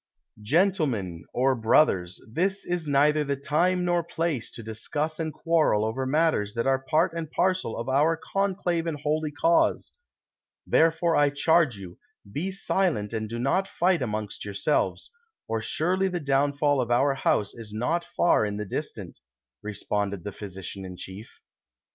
"Gentlemen, 0.41 1.25
or 1.31 1.53
brothers, 1.53 2.19
this 2.27 2.65
is 2.65 2.87
neitlier 2.87 3.27
the 3.27 3.35
time 3.35 3.85
nor 3.85 4.03
place 4.03 4.49
to 4.49 4.63
discuss 4.63 5.19
and 5.19 5.31
quarrel 5.31 5.85
over 5.85 6.07
matters 6.07 6.55
that 6.55 6.65
are 6.65 6.79
part 6.79 7.13
and 7.13 7.29
parcel 7.29 7.77
of 7.77 7.87
our 7.87 8.17
conclave 8.17 8.87
and 8.87 8.99
holy 9.01 9.29
cause; 9.29 9.91
therefore 10.65 11.15
I 11.15 11.29
charge 11.29 11.77
you, 11.77 11.99
be 12.33 12.51
silent 12.51 13.13
and 13.13 13.29
do 13.29 13.37
not 13.37 13.67
fight 13.67 14.01
amongst 14.01 14.43
yourselves, 14.43 15.11
or 15.47 15.61
surely 15.61 16.07
the 16.07 16.19
downfall 16.19 16.81
of 16.81 16.89
our 16.89 17.13
house 17.13 17.53
is 17.53 17.71
not 17.71 18.03
far 18.03 18.43
in 18.43 18.57
the 18.57 18.65
distant," 18.65 19.19
responded 19.61 20.23
the 20.23 20.31
physician 20.31 20.83
in 20.83 20.97
chief. 20.97 21.31